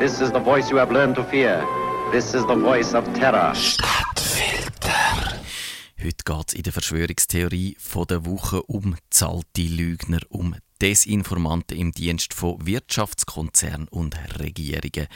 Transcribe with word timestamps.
This 0.00 0.22
is 0.22 0.32
the 0.32 0.40
voice 0.40 0.70
you 0.70 0.78
have 0.78 0.90
learned 0.90 1.16
to 1.16 1.24
fear. 1.24 1.62
This 2.10 2.32
is 2.32 2.46
the 2.46 2.54
voice 2.54 2.94
of 2.94 3.04
terror. 3.12 3.54
Stadtfilter. 3.54 5.38
Heute 6.02 6.24
geht 6.24 6.48
es 6.48 6.54
in 6.54 6.62
der 6.62 6.72
Verschwörungstheorie 6.72 7.76
von 7.78 8.06
der 8.06 8.24
Woche 8.24 8.62
um 8.62 8.96
zahlte 9.10 9.60
Lügner, 9.60 10.20
um 10.30 10.56
Desinformanten 10.80 11.76
im 11.76 11.92
Dienst 11.92 12.32
von 12.32 12.66
Wirtschaftskonzernen 12.66 13.88
und 13.88 14.16
Regierungen. 14.38 15.06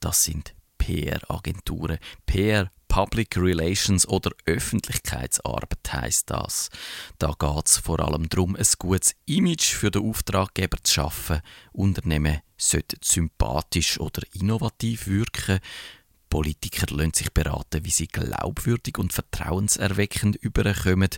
Das 0.00 0.24
sind 0.24 0.52
PR-Agenturen. 0.78 1.98
PR 2.26 2.72
Public 2.88 3.36
Relations 3.36 4.08
oder 4.08 4.30
Öffentlichkeitsarbeit 4.46 5.92
heißt 5.92 6.30
das. 6.30 6.70
Da 7.18 7.34
geht 7.38 7.66
es 7.66 7.78
vor 7.78 8.00
allem 8.00 8.28
darum, 8.28 8.56
ein 8.56 8.66
gutes 8.78 9.14
Image 9.26 9.74
für 9.74 9.90
den 9.90 10.08
Auftraggeber 10.08 10.78
zu 10.82 10.94
schaffen. 10.94 11.40
Unternehmen 11.72 12.40
sollten 12.56 12.98
sympathisch 13.02 14.00
oder 14.00 14.22
innovativ 14.32 15.06
wirken. 15.06 15.60
Politiker 16.28 16.86
lassen 16.94 17.14
sich 17.14 17.32
beraten, 17.32 17.84
wie 17.84 17.90
sie 17.90 18.08
glaubwürdig 18.08 18.98
und 18.98 19.12
vertrauenserweckend 19.12 20.36
überkommen. 20.36 21.10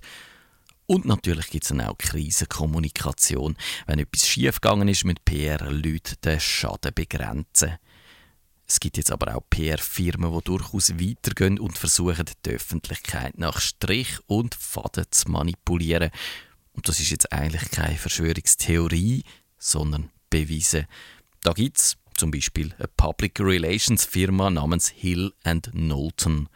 Und 0.87 1.05
natürlich 1.05 1.51
gibt 1.51 1.65
es 1.65 1.69
dann 1.69 1.83
auch 1.83 1.97
Krisenkommunikation. 1.99 3.57
Wenn 3.87 4.01
etwas 4.01 4.27
schiefgegangen 4.27 4.89
ist 4.89 5.05
mit 5.05 5.25
PR-Leuten, 5.25 6.17
den 6.25 6.41
Schaden 6.41 6.93
begrenzen. 6.93 7.79
Es 8.71 8.79
gibt 8.79 8.99
jetzt 8.99 9.11
aber 9.11 9.35
auch 9.35 9.43
PR-Firmen, 9.51 10.33
die 10.33 10.45
durchaus 10.45 10.91
weitergehen 10.91 11.59
und 11.59 11.77
versuchen, 11.77 12.25
die 12.47 12.51
Öffentlichkeit 12.51 13.37
nach 13.37 13.61
Strich 13.61 14.21
und 14.29 14.55
Faden 14.55 15.07
zu 15.11 15.29
manipulieren. 15.29 16.13
Und 16.75 16.89
das 16.89 17.01
ist 17.01 17.11
jetzt 17.11 17.33
eigentlich 17.33 17.69
keine 17.73 17.97
Verschwörungstheorie, 17.97 19.25
sondern 19.59 20.11
bewiesen. 20.31 20.87
Da 21.43 21.53
gibt 21.53 21.79
es 21.79 21.97
zum 22.15 22.31
Beispiel 22.31 22.73
eine 22.79 22.87
Public 22.97 23.41
Relations 23.41 24.05
Firma 24.05 24.51
namens 24.51 24.87
Hill 24.91 25.33
Knowlton. 25.43 26.49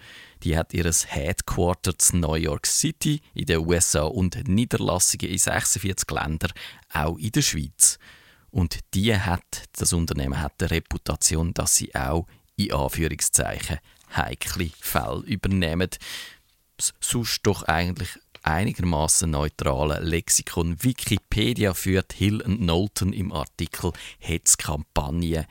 Die 0.44 0.56
hat 0.56 0.72
ihr 0.72 0.84
Headquarter 0.84 1.94
in 2.12 2.20
New 2.20 2.34
York 2.34 2.68
City 2.68 3.22
in 3.34 3.46
den 3.46 3.66
USA 3.66 4.02
und 4.02 4.46
Niederlassungen 4.46 5.32
in 5.32 5.38
46 5.38 6.08
Ländern, 6.12 6.52
auch 6.92 7.18
in 7.18 7.32
der 7.32 7.42
Schweiz. 7.42 7.98
Und 8.54 8.78
die 8.94 9.18
hat, 9.18 9.64
das 9.72 9.92
Unternehmen 9.92 10.40
hat 10.40 10.60
die 10.60 10.66
Reputation, 10.66 11.52
dass 11.54 11.74
sie 11.74 11.92
auch 11.92 12.28
in 12.54 12.72
Anführungszeichen 12.72 13.80
heikle 14.14 14.70
Fälle 14.78 15.24
übernehmen. 15.26 15.90
Sonst 17.00 17.40
doch 17.42 17.64
eigentlich 17.64 18.10
einigermaßen 18.44 19.28
neutrale 19.28 19.98
Lexikon 19.98 20.80
Wikipedia 20.84 21.74
führt 21.74 22.12
Hill 22.12 22.42
und 22.42 22.58
Knowlton 22.58 23.12
im 23.12 23.32
Artikel 23.32 23.90
Hetzkampagne. 24.20 25.48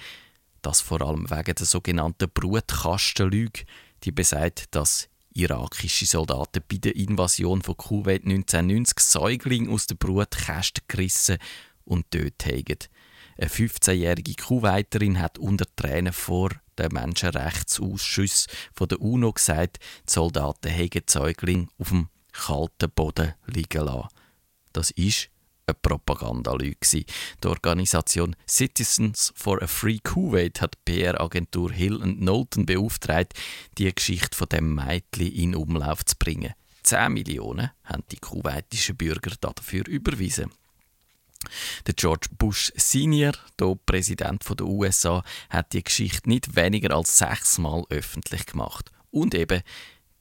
Das 0.61 0.79
vor 0.79 1.01
allem 1.01 1.29
wegen 1.29 1.55
der 1.55 1.65
sogenannten 1.65 2.29
Brutkastenlüge, 2.33 3.65
die 4.05 4.13
besagt, 4.13 4.73
dass 4.73 5.09
irakische 5.33 6.05
Soldaten 6.05 6.63
bei 6.71 6.77
der 6.77 6.95
Invasion 6.95 7.63
von 7.63 7.75
Kuwait 7.75 8.23
1990 8.23 8.97
Säuglinge 8.99 9.71
aus 9.71 9.87
der 9.87 9.95
Brutkäste 9.95 10.83
gerissen 10.87 11.37
und 11.83 12.05
dort 12.11 12.45
haben. 12.45 12.92
Eine 13.37 13.49
15-jährige 13.49 14.35
Kuwaiterin 14.35 15.19
hat 15.19 15.37
unter 15.37 15.65
Tränen 15.75 16.13
vor 16.13 16.51
dem 16.77 16.93
Menschenrechtsausschuss 16.93 18.47
von 18.73 18.87
der 18.87 19.01
UNO 19.01 19.33
gesagt, 19.33 19.79
die 20.07 20.13
Soldaten 20.13 20.69
hätten 20.69 21.03
Säugling 21.07 21.69
auf 21.77 21.89
dem 21.89 22.09
kalten 22.31 22.91
Boden 22.91 23.33
liegen 23.45 23.85
lassen. 23.85 24.09
Das 24.71 24.91
ist 24.91 25.29
eine 25.65 25.75
Propagandalüge. 25.75 26.77
Die 26.83 27.47
Organisation 27.47 28.35
Citizens 28.47 29.31
for 29.35 29.61
a 29.61 29.67
Free 29.67 29.99
Kuwait 29.99 30.61
hat 30.61 30.75
die 30.87 30.91
PR-Agentur 30.91 31.71
Hill 31.71 31.99
Knowlton 31.99 32.65
beauftragt, 32.65 33.33
die 33.77 33.93
Geschichte 33.93 34.35
von 34.35 34.49
dem 34.49 34.75
Mädchen 34.75 35.31
in 35.31 35.55
Umlauf 35.55 36.03
zu 36.05 36.15
bringen. 36.17 36.53
10 36.83 37.13
Millionen 37.13 37.71
haben 37.85 38.03
die 38.11 38.17
kuwaitischen 38.17 38.97
Bürger 38.97 39.31
dafür 39.39 39.87
überwiesen. 39.87 40.51
Der 41.87 41.93
George 41.93 42.27
Bush 42.37 42.71
Senior, 42.75 43.33
der 43.59 43.77
Präsident 43.85 44.43
der 44.47 44.65
USA, 44.65 45.23
hat 45.49 45.73
die 45.73 45.83
Geschichte 45.83 46.29
nicht 46.29 46.55
weniger 46.55 46.95
als 46.95 47.17
sechsmal 47.17 47.83
öffentlich 47.89 48.45
gemacht. 48.45 48.91
Und 49.11 49.35
eben, 49.35 49.61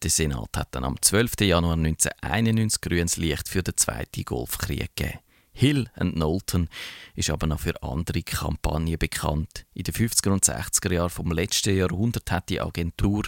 der 0.02 0.10
Senat 0.10 0.56
hat 0.56 0.74
dann 0.74 0.84
am 0.84 1.00
12. 1.00 1.40
Januar 1.40 1.74
1991 1.74 2.80
grünes 2.80 3.16
Licht 3.16 3.48
für 3.48 3.62
den 3.62 3.76
Zweiten 3.76 4.24
Golfkrieg 4.24 4.94
gegeben. 4.96 5.18
Hill 5.52 5.88
und 5.96 6.14
Knowlton 6.14 6.68
ist 7.14 7.30
aber 7.30 7.46
noch 7.46 7.60
für 7.60 7.82
andere 7.82 8.22
Kampagnen 8.22 8.98
bekannt. 8.98 9.66
In 9.74 9.84
den 9.84 9.94
50er 9.94 10.30
und 10.30 10.44
60er 10.44 10.92
Jahren 10.92 11.10
vom 11.10 11.30
letzten 11.30 11.76
Jahrhundert 11.76 12.30
hat 12.30 12.48
die 12.48 12.60
Agentur 12.60 13.24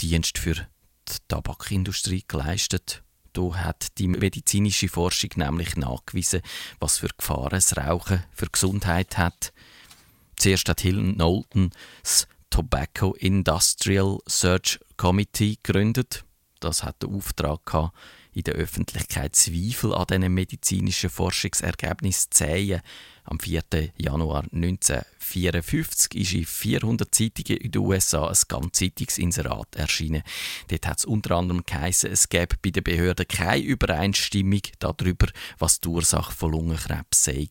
Dienst 0.00 0.38
für 0.38 0.54
die 0.54 1.18
Tabakindustrie 1.28 2.24
geleistet 2.26 3.02
da 3.32 3.54
hat 3.54 3.98
die 3.98 4.08
medizinische 4.08 4.88
Forschung 4.88 5.30
nämlich 5.36 5.76
nachgewiesen, 5.76 6.42
was 6.80 6.98
für 6.98 7.08
Gefahren 7.16 7.50
das 7.50 7.76
Rauchen 7.76 8.24
für 8.32 8.46
Gesundheit 8.46 9.18
hat. 9.18 9.52
Zuerst 10.36 10.68
hat 10.68 10.80
Hill 10.80 11.14
Knowlton 11.14 11.70
das 12.02 12.26
Tobacco 12.50 13.14
Industrial 13.14 14.18
Search 14.26 14.78
Committee 14.96 15.58
gegründet. 15.62 16.24
Das 16.60 16.84
hat 16.84 17.02
den 17.02 17.14
Auftrag 17.14 17.64
gehabt, 17.64 17.96
in 18.34 18.44
der 18.44 18.54
Öffentlichkeit 18.54 19.36
Zweifel 19.36 19.94
an 19.94 20.06
diesen 20.06 20.32
medizinischen 20.32 21.10
Forschungsergebnissen 21.10 22.30
zu 22.30 22.44
sehen. 22.44 22.80
Am 23.24 23.38
4. 23.38 23.62
Januar 23.98 24.44
1954 24.52 26.14
ist 26.20 26.32
in 26.32 26.44
400 26.44 27.14
Zeitungen 27.14 27.60
in 27.60 27.70
den 27.70 27.82
USA 27.82 28.26
ein 28.26 28.36
Ganzzeitungsinserat 28.48 29.76
erschienen. 29.76 30.22
Dort 30.68 30.86
hat 30.86 30.98
es 30.98 31.04
unter 31.04 31.36
anderem 31.36 31.62
geheißen, 31.64 32.10
es 32.10 32.28
gäbe 32.28 32.56
bei 32.60 32.70
den 32.70 32.82
Behörden 32.82 33.28
keine 33.28 33.62
Übereinstimmung 33.62 34.62
darüber, 34.80 35.28
was 35.58 35.80
die 35.80 35.88
Ursache 35.88 36.32
von 36.32 36.50
Lungenkrebs 36.50 37.24
sei. 37.24 37.46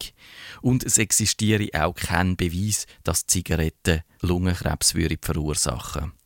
Und 0.61 0.83
es 0.83 0.97
existiere 0.97 1.69
auch 1.73 1.95
kein 1.95 2.35
Beweis, 2.35 2.85
dass 3.03 3.27
Zigaretten 3.27 4.01
Lungenkrebs 4.21 4.93
verursachen 5.21 6.01
würden. 6.01 6.20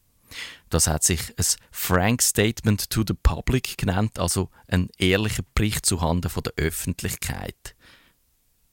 Das 0.70 0.88
hat 0.88 1.04
sich 1.04 1.38
ein 1.38 1.46
Frank 1.72 2.22
Statement 2.22 2.90
to 2.90 3.04
the 3.08 3.14
Public 3.14 3.78
genannt, 3.78 4.20
also 4.20 4.50
ein 4.68 4.90
ehrlicher 4.98 5.44
Bericht 5.54 5.86
zuhanden 5.86 6.30
von 6.30 6.44
der 6.44 6.54
Öffentlichkeit. 6.58 7.76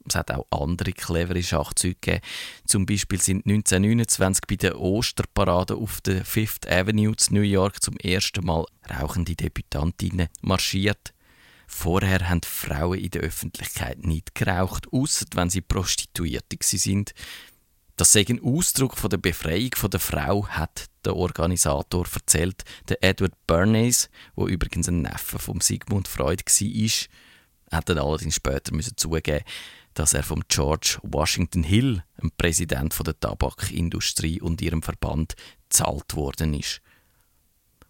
Es 0.08 0.14
hat 0.14 0.30
auch 0.30 0.46
andere 0.50 0.92
clevere 0.92 1.42
Schachzüge 1.42 1.94
gegeben. 2.00 2.24
Zum 2.66 2.86
Beispiel 2.86 3.20
sind 3.20 3.46
1929 3.46 4.42
bei 4.48 4.56
der 4.56 4.80
Osterparade 4.80 5.76
auf 5.76 6.00
der 6.00 6.24
Fifth 6.24 6.68
Avenue 6.68 7.14
in 7.28 7.34
New 7.34 7.42
York 7.42 7.82
zum 7.82 7.96
ersten 7.98 8.44
Mal 8.44 8.64
rauchende 8.90 9.36
Debütantinnen 9.36 10.28
marschiert. 10.40 11.14
Vorher 11.66 12.28
haben 12.28 12.42
Frauen 12.42 12.98
in 12.98 13.10
der 13.10 13.22
Öffentlichkeit 13.22 14.04
nicht 14.04 14.34
geraucht, 14.34 14.92
außer 14.92 15.24
wenn 15.34 15.50
sie 15.50 15.62
Prostituierte 15.62 16.58
sind. 16.60 17.14
Das 18.02 18.10
sei 18.10 18.24
ein 18.28 18.42
Ausdruck 18.42 18.96
von 18.96 19.10
der 19.10 19.18
Befreiung 19.18 19.70
der 19.92 20.00
Frau, 20.00 20.48
hat 20.48 20.86
der 21.04 21.14
Organisator 21.14 22.04
erzählt. 22.12 22.64
Der 22.88 23.00
Edward 23.00 23.34
Bernays, 23.46 24.10
wo 24.34 24.48
übrigens 24.48 24.88
ein 24.88 25.02
Neffe 25.02 25.38
von 25.38 25.60
Sigmund 25.60 26.08
Freud 26.08 26.42
war, 26.44 27.78
hat 27.78 27.88
dann 27.88 27.98
allerdings 27.98 28.34
später 28.34 28.74
müssen 28.74 28.96
zugeben, 28.96 29.44
dass 29.94 30.14
er 30.14 30.24
vom 30.24 30.42
George 30.48 30.98
Washington 31.04 31.62
Hill, 31.62 32.02
dem 32.20 32.32
Präsident 32.36 32.92
der 33.06 33.20
Tabakindustrie 33.20 34.40
und 34.40 34.60
ihrem 34.62 34.82
Verband, 34.82 35.36
zahlt 35.68 36.16
worden 36.16 36.54
ist. 36.54 36.80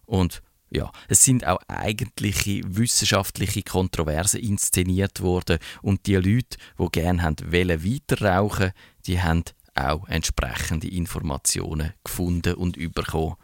Und 0.05 0.43
ja, 0.69 0.91
es 1.07 1.25
sind 1.25 1.47
auch 1.47 1.57
eigentliche 1.67 2.61
wissenschaftliche 2.65 3.63
Kontroversen 3.63 4.41
inszeniert 4.41 5.21
worden 5.21 5.57
und 5.81 6.05
die 6.05 6.17
Leute, 6.17 6.57
die 6.77 6.87
gerne 6.91 7.35
wollen, 7.47 7.83
weiter 7.83 8.21
rauchen, 8.21 8.73
die 9.07 9.19
haben 9.19 9.43
auch 9.75 10.07
entsprechende 10.07 10.87
Informationen 10.87 11.93
gefunden 12.03 12.55
und 12.55 12.77
bekommen. 12.93 13.35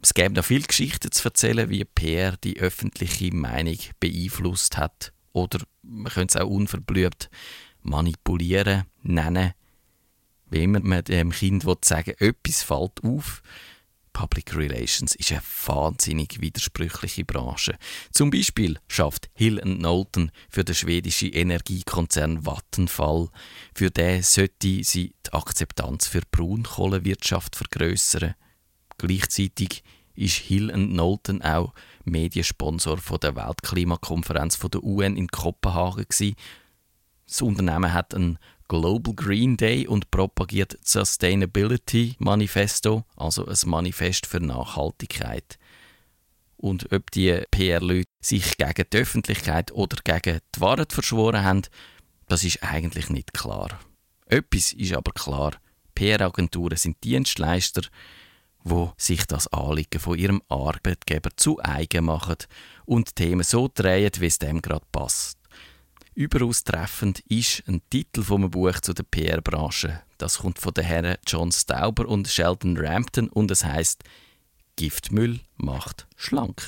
Es 0.00 0.14
gäbe 0.14 0.34
noch 0.34 0.44
viele 0.44 0.66
Geschichten 0.66 1.10
zu 1.10 1.24
erzählen, 1.24 1.68
wie 1.70 1.84
PR 1.84 2.36
die 2.36 2.60
öffentliche 2.60 3.34
Meinung 3.34 3.78
beeinflusst 3.98 4.76
hat. 4.76 5.12
Oder 5.32 5.60
man 5.82 6.12
könnte 6.12 6.38
es 6.38 6.42
auch 6.42 6.48
unverblüht 6.48 7.30
manipulieren 7.82 8.84
nennen. 9.02 9.52
Wie 10.50 10.62
immer 10.62 10.80
man 10.80 11.04
dem 11.04 11.30
Kind 11.30 11.64
sagen 11.84 12.14
will, 12.18 12.28
etwas 12.28 12.62
fällt 12.62 13.04
auf, 13.04 13.42
Public 14.18 14.56
Relations 14.56 15.14
ist 15.14 15.30
eine 15.30 15.42
wahnsinnig 15.66 16.40
widersprüchliche 16.40 17.24
Branche. 17.24 17.78
Zum 18.10 18.30
Beispiel 18.30 18.76
schafft 18.88 19.30
Hill 19.34 19.60
Knowlton 19.60 20.32
für 20.50 20.64
den 20.64 20.74
schwedischen 20.74 21.32
Energiekonzern 21.32 22.44
Vattenfall. 22.44 23.28
Für 23.76 23.92
den 23.92 24.24
sollte 24.24 24.82
sie 24.82 25.14
die 25.24 25.32
Akzeptanz 25.32 26.08
für 26.08 26.22
Braunkohlewirtschaft 26.32 27.54
vergrößern. 27.54 28.34
Gleichzeitig 28.98 29.84
ist 30.16 30.34
Hill 30.34 30.72
Knowlton 30.72 31.40
auch 31.42 31.72
Mediensponsor 32.04 32.98
der 33.22 33.36
Weltklimakonferenz 33.36 34.58
der 34.58 34.82
UN 34.82 35.16
in 35.16 35.28
Kopenhagen. 35.28 36.06
Das 37.24 37.40
Unternehmen 37.40 37.92
hat 37.92 38.14
einen 38.14 38.40
Global 38.68 39.14
Green 39.14 39.56
Day 39.56 39.86
und 39.86 40.10
propagiert 40.10 40.78
Sustainability 40.82 42.16
Manifesto, 42.18 43.04
also 43.16 43.46
ein 43.46 43.56
Manifest 43.64 44.26
für 44.26 44.40
Nachhaltigkeit. 44.40 45.58
Und 46.58 46.92
ob 46.92 47.10
die 47.12 47.40
PR-Leute 47.50 48.08
sich 48.20 48.56
gegen 48.56 48.84
die 48.92 48.96
Öffentlichkeit 48.98 49.72
oder 49.72 49.96
gegen 50.04 50.40
die 50.54 50.60
Wahrheit 50.60 50.92
verschworen 50.92 51.44
haben, 51.44 51.62
das 52.26 52.44
ist 52.44 52.62
eigentlich 52.62 53.08
nicht 53.08 53.32
klar. 53.32 53.80
Etwas 54.26 54.72
ist 54.74 54.92
aber 54.92 55.12
klar. 55.12 55.52
PR-Agenturen 55.94 56.76
sind 56.76 57.02
Dienstleister, 57.02 57.82
wo 58.64 58.92
sich 58.96 59.26
das 59.26 59.46
Anliegen 59.48 60.00
von 60.00 60.18
ihrem 60.18 60.42
Arbeitgeber 60.48 61.30
zu 61.36 61.58
eigen 61.62 62.04
machen 62.04 62.36
und 62.84 63.16
Themen 63.16 63.44
so 63.44 63.70
drehen, 63.72 64.10
wie 64.18 64.26
es 64.26 64.38
dem 64.38 64.60
gerade 64.60 64.86
passt. 64.92 65.37
Überaus 66.18 66.64
treffend 66.64 67.20
ist 67.28 67.62
ein 67.68 67.80
Titel 67.90 68.24
vom 68.24 68.50
Buch 68.50 68.80
zu 68.80 68.92
der 68.92 69.04
PR-Branche. 69.04 70.02
Das 70.18 70.38
kommt 70.38 70.58
von 70.58 70.74
den 70.74 70.84
Herren 70.84 71.16
John 71.24 71.52
Stauber 71.52 72.08
und 72.08 72.26
Sheldon 72.26 72.76
Rampton 72.76 73.28
und 73.28 73.52
es 73.52 73.64
heißt 73.64 74.02
Giftmüll 74.74 75.38
macht 75.58 76.08
schlank. 76.16 76.60